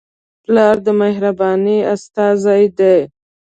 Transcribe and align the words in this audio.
پلار 0.43 0.75
د 0.85 0.87
مهربانۍ 1.01 1.77
استازی 1.93 2.63
دی. 2.77 2.97